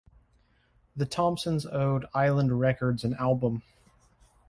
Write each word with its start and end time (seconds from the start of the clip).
The 0.95 1.05
Thompsons 1.05 1.63
owed 1.67 2.07
Island 2.15 2.59
Records 2.59 3.03
an 3.03 3.13
album. 3.19 3.61